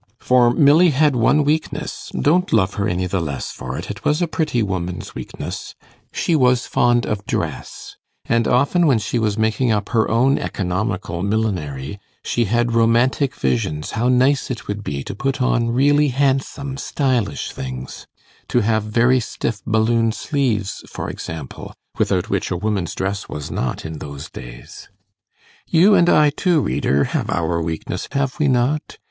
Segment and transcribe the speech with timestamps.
[0.19, 4.19] For Milly had one weakness don't love her any the less for it, it was
[4.19, 5.75] a pretty woman's weakness
[6.11, 11.21] she was fond of dress; and often, when she was making up her own economical
[11.21, 16.77] millinery, she had romantic visions how nice it would be to put on really handsome
[16.77, 18.07] stylish things
[18.47, 23.85] to have very stiff balloon sleeves, for example, without which a woman's dress was nought
[23.85, 24.89] in those days.
[25.67, 28.97] You and I, too, reader, have our weakness, have we not?